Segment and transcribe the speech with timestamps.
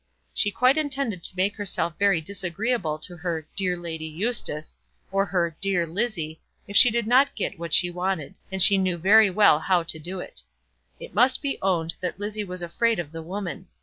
[0.33, 4.75] She quite intended to make herself very disagreeable to her "dear Lady Eustace"
[5.11, 8.97] or her "dear Lizzie" if she did not get what she wanted; and she knew
[8.97, 10.41] very well how to do it.
[10.99, 13.67] It must be owned that Lizzie was afraid of the woman.